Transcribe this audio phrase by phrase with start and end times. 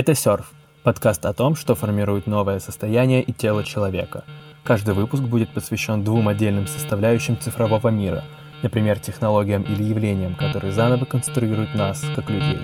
[0.00, 0.52] Это «Серф»—
[0.82, 4.24] подкаст о том, что формирует новое состояние и тело человека.
[4.64, 8.24] Каждый выпуск будет посвящен двум отдельным составляющим цифрового мира,
[8.62, 12.60] например, технологиям или явлениям, которые заново конструируют нас, как людей.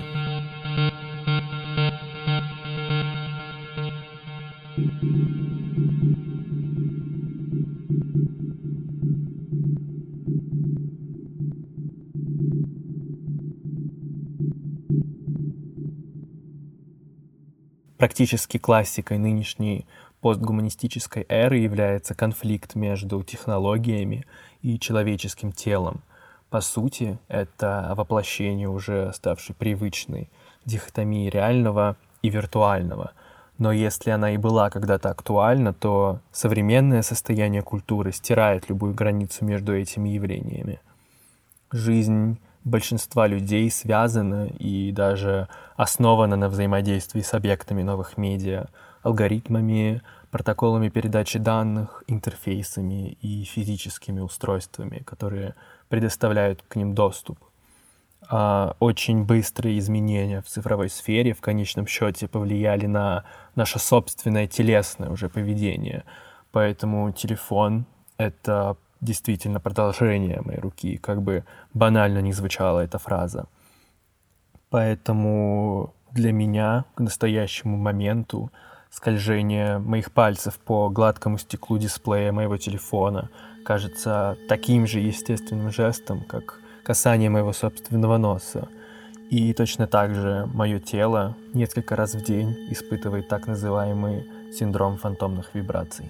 [17.97, 19.85] Практически классикой нынешней
[20.21, 24.25] постгуманистической эры является конфликт между технологиями
[24.61, 26.01] и человеческим телом.
[26.49, 30.29] По сути, это воплощение уже ставшей привычной
[30.65, 33.13] дихотомии реального и виртуального.
[33.57, 39.75] Но если она и была когда-то актуальна, то современное состояние культуры стирает любую границу между
[39.75, 40.79] этими явлениями.
[41.71, 42.37] Жизнь
[42.67, 48.67] большинства людей связано и даже основано на взаимодействии с объектами новых медиа,
[49.01, 50.01] алгоритмами,
[50.31, 55.55] протоколами передачи данных, интерфейсами и физическими устройствами, которые
[55.89, 57.39] предоставляют к ним доступ.
[58.29, 63.23] А очень быстрые изменения в цифровой сфере в конечном счете повлияли на
[63.55, 66.03] наше собственное телесное уже поведение.
[66.51, 67.85] Поэтому телефон—
[68.17, 73.45] это действительно продолжение моей руки, как бы банально не звучала эта фраза.
[74.69, 78.51] Поэтому для меня к настоящему моменту
[78.89, 83.29] скольжение моих пальцев по гладкому стеклу дисплея моего телефона
[83.65, 88.67] кажется таким же естественным жестом, как касание моего собственного носа.
[89.29, 95.53] И точно так же мое тело несколько раз в день испытывает так называемый синдром фантомных
[95.53, 96.09] вибраций.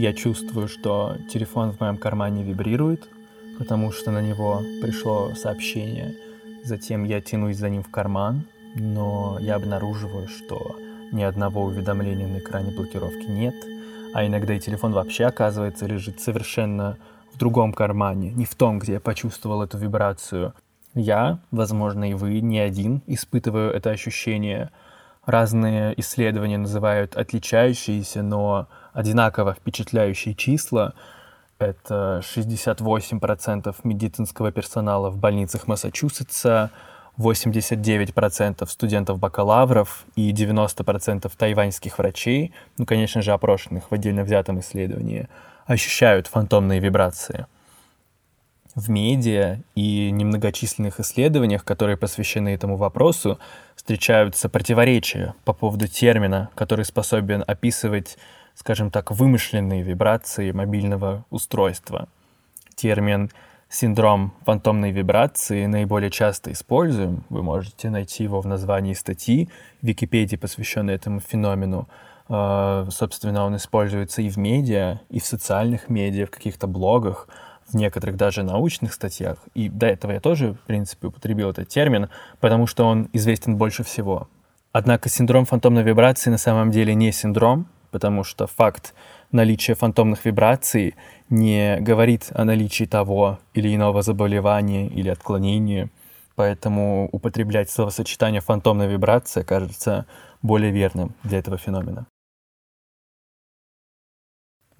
[0.00, 3.06] Я чувствую, что телефон в моем кармане вибрирует,
[3.58, 6.14] потому что на него пришло сообщение.
[6.64, 10.74] Затем я тянусь за ним в карман, но я обнаруживаю, что
[11.12, 13.54] ни одного уведомления на экране блокировки нет,
[14.14, 16.96] а иногда и телефон вообще, оказывается, лежит совершенно
[17.34, 20.54] в другом кармане, не в том, где я почувствовал эту вибрацию.
[20.94, 24.70] Я, возможно, и вы, не один, испытываю это ощущение.
[25.26, 30.94] Разные исследования называют отличающиеся, но одинаково впечатляющие числа.
[31.58, 36.70] Это 68% медицинского персонала в больницах Массачусетса,
[37.18, 45.28] 89% студентов-бакалавров и 90% тайваньских врачей, ну, конечно же, опрошенных в отдельно взятом исследовании,
[45.66, 47.46] ощущают фантомные вибрации.
[48.74, 53.38] В медиа и немногочисленных исследованиях, которые посвящены этому вопросу,
[53.90, 58.18] встречаются противоречия по поводу термина, который способен описывать
[58.54, 62.08] скажем так, вымышленные вибрации мобильного устройства.
[62.76, 63.30] Термин
[63.68, 67.24] синдром фантомной вибрации наиболее часто используем.
[67.30, 69.48] Вы можете найти его в названии статьи
[69.80, 71.88] в Википедии, посвященной этому феномену.
[72.28, 77.28] А, собственно, он используется и в медиа, и в социальных медиа, в каких-то блогах,
[77.70, 79.38] в некоторых даже научных статьях.
[79.54, 82.08] И до этого я тоже, в принципе, употребил этот термин,
[82.40, 84.28] потому что он известен больше всего.
[84.72, 88.94] Однако синдром фантомной вибрации на самом деле не синдром, потому что факт
[89.32, 90.94] наличия фантомных вибраций
[91.28, 95.90] не говорит о наличии того или иного заболевания или отклонения,
[96.36, 100.06] поэтому употреблять словосочетание «фантомная вибрация» кажется
[100.42, 102.06] более верным для этого феномена.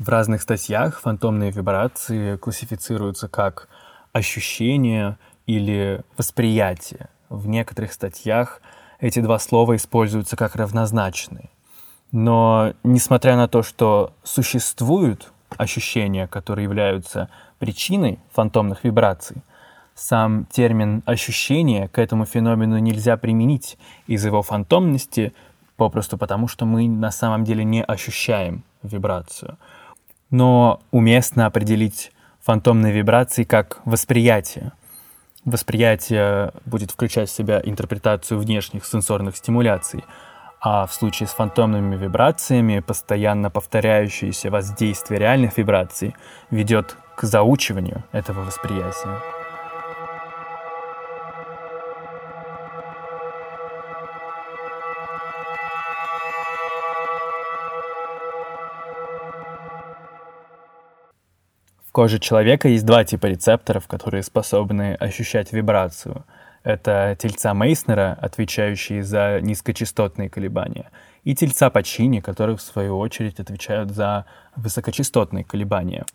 [0.01, 3.69] В разных статьях фантомные вибрации классифицируются как
[4.15, 7.11] ощущение или восприятие.
[7.29, 8.63] В некоторых статьях
[8.99, 11.51] эти два слова используются как равнозначные.
[12.13, 19.43] Но несмотря на то, что существуют ощущения, которые являются причиной фантомных вибраций,
[19.95, 23.77] сам термин «ощущение» к этому феномену нельзя применить
[24.07, 25.35] из его фантомности,
[25.77, 29.59] попросту потому, что мы на самом деле не ощущаем вибрацию.
[30.31, 34.73] Но уместно определить фантомные вибрации как восприятие.
[35.45, 40.05] восприятие будет включать в себя интерпретацию внешних сенсорных стимуляций,
[40.61, 46.15] а в случае с фантомными вибрациями постоянно повторяющееся воздействие реальных вибраций
[46.51, 49.40] ведет к заучиванию этого восприятия.
[62.01, 66.25] Коже человека есть два типа рецепторов, которые способны ощущать вибрацию.
[66.63, 70.91] Это тельца Мейснера, отвечающие за низкочастотные колебания,
[71.25, 74.25] и тельца Пачини, которые, в свою очередь, отвечают за
[74.57, 76.07] высокочастотные колебания.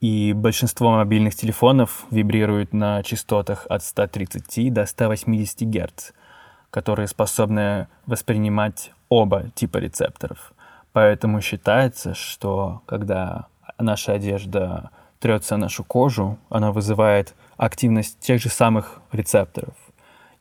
[0.00, 6.10] И большинство мобильных телефонов вибрируют на частотах от 130 до 180 Гц,
[6.70, 10.52] которые способны воспринимать оба типа рецепторов.
[10.92, 13.46] Поэтому считается, что когда
[13.78, 14.90] наша одежда
[15.20, 19.74] трется о нашу кожу, она вызывает активность тех же самых рецепторов.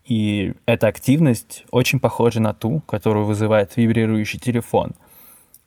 [0.03, 4.91] И эта активность очень похожа на ту, которую вызывает вибрирующий телефон,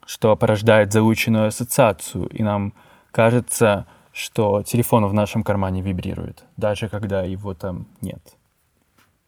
[0.06, 2.72] что порождает заученную ассоциацию, и нам
[3.12, 8.20] кажется, что телефон в нашем кармане вибрирует, даже когда его там нет.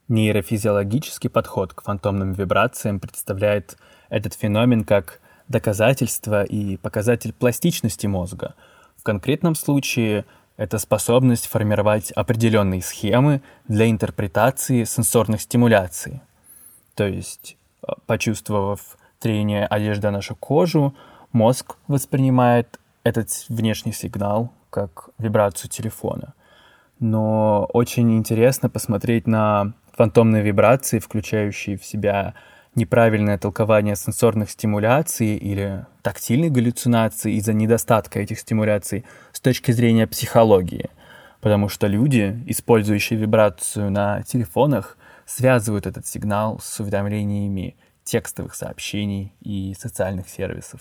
[0.08, 3.76] Нейрофизиологический подход к фантомным вибрациям представляет
[4.08, 5.20] этот феномен как
[5.52, 8.54] доказательство и показатель пластичности мозга.
[8.96, 10.24] В конкретном случае
[10.56, 16.20] это способность формировать определенные схемы для интерпретации сенсорных стимуляций.
[16.94, 17.56] То есть,
[17.86, 18.80] э, почувствовав
[19.20, 20.94] трение одежды на нашу кожу,
[21.32, 26.34] мозг воспринимает этот внешний сигнал как вибрацию телефона.
[26.98, 32.34] Но очень интересно посмотреть на фантомные вибрации, включающие в себя
[32.74, 40.90] неправильное толкование сенсорных стимуляций или тактильных галлюцинаций из-за недостатка этих стимуляций с точки зрения психологии.
[41.40, 44.96] Потому что люди, использующие вибрацию на телефонах,
[45.26, 50.80] связывают этот сигнал с уведомлениями текстовых сообщений и социальных сервисов.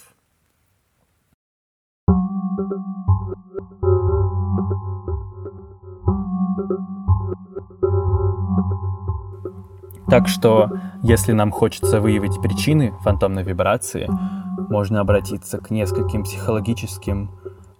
[10.11, 10.69] Так что,
[11.03, 14.09] если нам хочется выявить причины фантомной вибрации,
[14.69, 17.31] можно обратиться к нескольким психологическим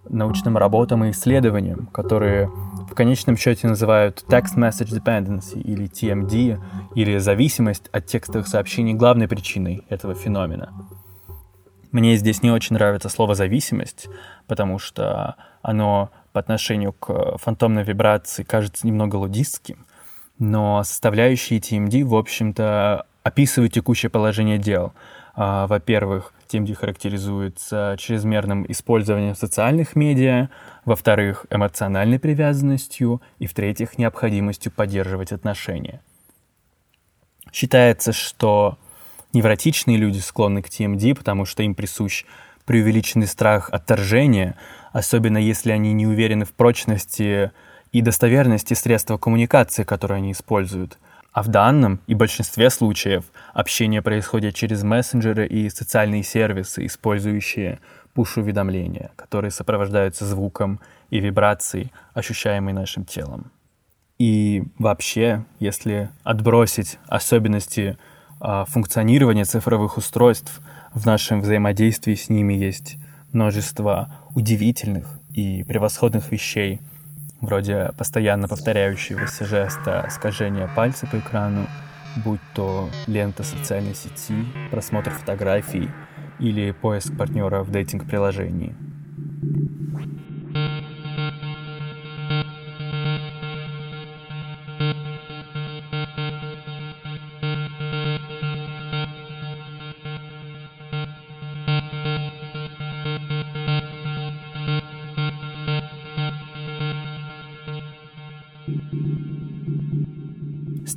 [0.08, 2.46] научным работам и исследованиям, которые
[2.90, 6.58] в конечном счете называют Text Message Dependency или TMD,
[6.94, 10.72] или зависимость от текстовых сообщений главной причиной этого феномена.
[11.90, 14.08] Мне здесь не очень нравится слово «зависимость»,
[14.46, 19.84] потому что оно по отношению к фантомной вибрации кажется немного лудистским,
[20.38, 24.92] но составляющие TMD, в общем-то, описывают текущее положение дел.
[25.34, 30.50] А, во-первых, TMD характеризуется чрезмерным использованием социальных медиа,
[30.84, 36.00] во-вторых, эмоциональной привязанностью, и в-третьих, необходимостью поддерживать отношения.
[37.52, 38.78] Считается, что
[39.32, 42.24] невротичные люди склонны к TMD, потому что им присущ
[42.64, 44.56] преувеличенный страх отторжения,
[44.92, 47.50] особенно если они не уверены в прочности
[47.92, 50.98] и достоверности средства коммуникации, которые они используют.
[51.32, 53.24] А в данном и большинстве случаев
[53.54, 57.80] общение происходит через мессенджеры и социальные сервисы, использующие
[58.14, 63.50] пуш-уведомления, которые сопровождаются звуком и вибрацией, ощущаемой нашим телом.
[64.18, 67.96] И вообще, если отбросить особенности
[68.40, 70.60] э, функционирования цифровых устройств,
[70.92, 72.96] в нашем взаимодействии с ними есть
[73.32, 76.80] множество удивительных и превосходных вещей–
[77.42, 81.66] вроде постоянно повторяющегося жеста скольжения пальца по экрану,
[82.24, 85.90] будь то лента социальной сети, просмотр фотографий
[86.38, 88.74] или поиск партнера в дейтинг-приложении.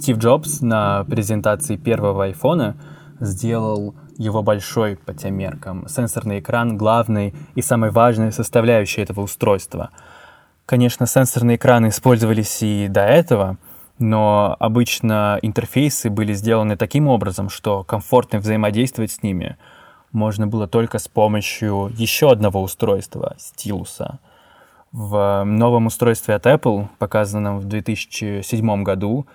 [0.05, 2.77] Стив Джобс на презентации первого айфона
[3.19, 5.87] сделал его большой по тем меркам.
[5.87, 9.89] Сенсорный экран— главной и самой важной составляющей этого устройства.
[10.67, 13.57] Конечно, сенсорные экраны использовались и до этого,
[13.97, 19.57] но обычно интерфейсы были сделаны таким образом, что комфортно взаимодействовать с ними
[20.11, 24.19] можно было только с помощью еще одного устройства— стилуса.
[24.91, 29.25] В новом устройстве от Apple, показанном в 2007 году,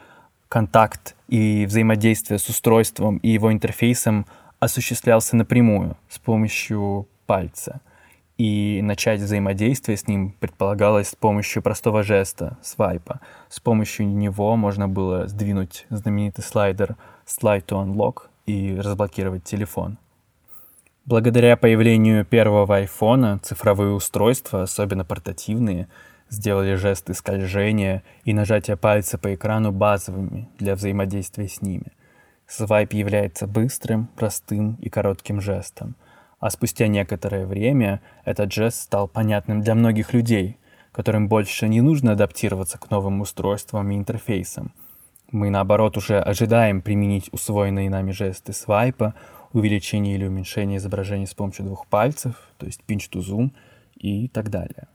[0.51, 4.27] контакт и взаимодействие с устройством и его интерфейсом
[4.59, 7.81] осуществлялся напрямую с помощью пальца.
[8.37, 13.21] и начать взаимодействие с ним предполагалось с помощью простого жеста, свайпа.
[13.51, 19.99] С помощью него можно было сдвинуть знаменитый слайдер Slide to Unlock и разблокировать телефон.
[21.05, 25.87] Благодаря появлению первого айфона цифровые устройства, особенно портативные,
[26.31, 31.93] сделали жесты скольжения и нажатия пальца по экрану базовыми для взаимодействия с ними.
[32.47, 35.97] Свайп является быстрым, простым и коротким жестом.
[36.39, 40.57] А спустя некоторое время этот жест стал понятным для многих людей,
[40.91, 44.73] которым больше не нужно адаптироваться к новым устройствам и интерфейсам.
[45.31, 49.15] Мы, наоборот, уже ожидаем применить усвоенные нами жесты свайпа,
[49.53, 53.53] увеличение или уменьшение изображения с помощью двух пальцев, то есть pinch to zoom
[53.97, 54.89] и так далее.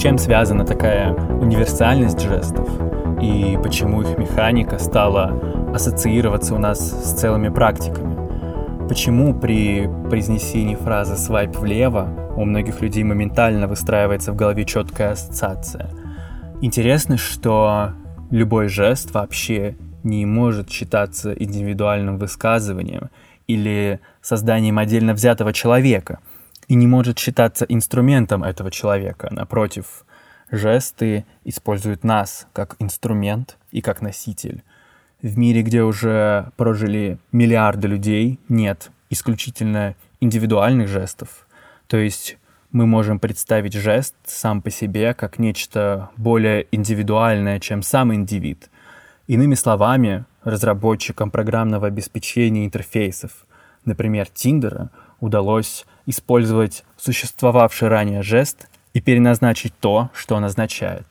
[0.00, 2.66] Чем связана такая универсальность жестов
[3.20, 5.38] и почему их механика стала
[5.74, 8.88] ассоциироваться у нас с целыми практиками.
[8.88, 15.90] Почему при произнесении фразы «свайп влево» у многих людей моментально выстраивается в голове четкая ассоциация.
[16.62, 17.90] Интересно, что
[18.30, 23.10] любой жест вообще не может считаться индивидуальным высказыванием
[23.46, 26.20] или созданием отдельно взятого человека–
[26.70, 29.28] и не может считаться инструментом этого человека.
[29.32, 30.04] Напротив,
[30.52, 34.62] жесты используют нас как инструмент и как носитель.
[35.20, 41.48] В мире, где уже прожили миллиарды людей, нет исключительно индивидуальных жестов.
[41.88, 42.38] То есть
[42.70, 48.70] мы можем представить жест сам по себе как нечто более индивидуальное, чем сам индивид.
[49.26, 53.44] Иными словами, разработчикам программного обеспечения интерфейсов,
[53.84, 61.06] например, Тиндера, удалось использовать существовавший ранее жест и переназначить то, что он означает.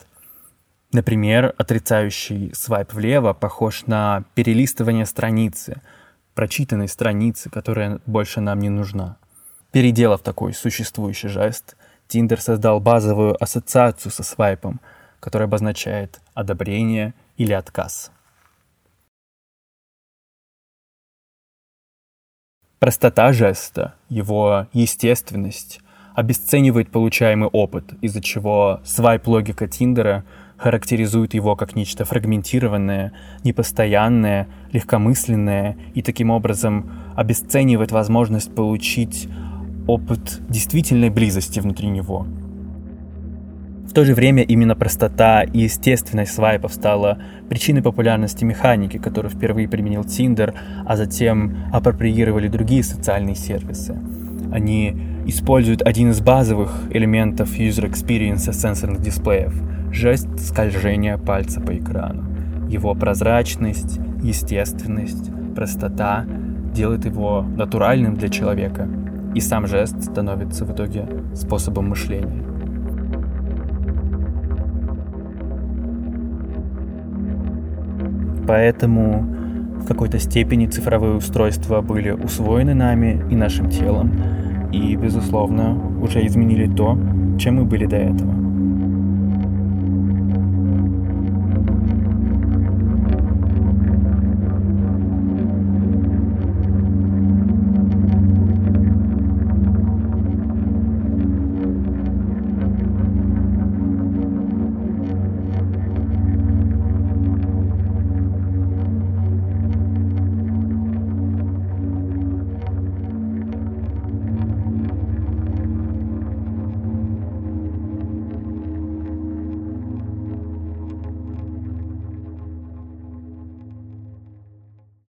[0.91, 5.81] Например, отрицающий свайп влево похож на перелистывание страницы,
[6.33, 9.17] прочитанной страницы, которая больше нам не нужна.
[9.71, 14.79] Переделав такой существующий жест, Тиндер создал базовую ассоциацию со свайпом,
[15.19, 18.11] которая обозначает одобрение или отказ.
[22.79, 25.81] Простота жеста, его естественность
[26.15, 30.23] обесценивает получаемый опыт, из-за чего свайп-логика Тиндера
[30.55, 33.11] характеризует его как нечто фрагментированное,
[33.43, 39.27] непостоянное, легкомысленное и таким образом обесценивает возможность получить
[39.85, 42.27] опыт действительной близости внутри него–
[43.89, 47.17] в то же время именно простота и естественность свайпов стала
[47.49, 50.53] причиной популярности механики, которую впервые применил Tinder,
[50.85, 53.99] а затем апроприировали другие социальные сервисы.
[54.51, 59.59] Они используют один из базовых элементов user experience сенсорных дисплеев–
[59.91, 62.25] жест скольжения пальца по экрану.
[62.69, 66.25] Его прозрачность, естественность, простота
[66.75, 68.87] делает его натуральным для человека,
[69.33, 72.48] и сам жест становится в итоге способом мышления.
[78.49, 79.21] Поэтому
[79.83, 84.11] в какой-то степени цифровые устройства были усвоены нами и нашим телом,
[84.71, 86.97] и, безусловно, уже изменили то,
[87.37, 88.48] чем мы были до этого.